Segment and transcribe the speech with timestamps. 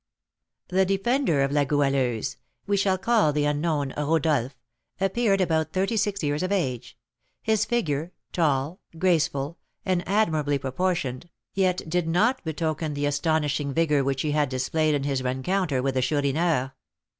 [0.69, 4.55] The defender of La Goualeuse (we shall call the unknown Rodolph)
[4.99, 6.97] appeared about thirty six years of age;
[7.43, 14.23] his figure, tall, graceful, and admirably proportioned, yet did not betoken the astonishing vigour which
[14.23, 16.71] he had displayed in his rencounter with the Chourineur.